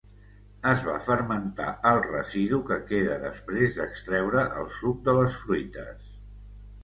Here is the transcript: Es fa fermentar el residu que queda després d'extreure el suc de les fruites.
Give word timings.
Es 0.69 0.79
fa 0.85 0.93
fermentar 1.07 1.67
el 1.89 1.99
residu 2.05 2.59
que 2.71 2.77
queda 2.87 3.19
després 3.25 3.77
d'extreure 3.81 4.47
el 4.61 4.73
suc 4.79 5.03
de 5.11 5.15
les 5.21 5.37
fruites. 5.45 6.09